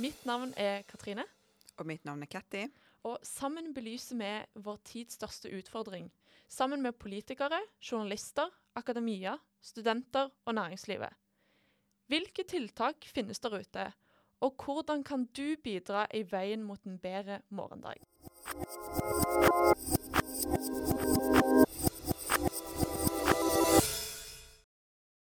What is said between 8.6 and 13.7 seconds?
akademia, studenter og næringslivet. Hvilke tiltak finnes der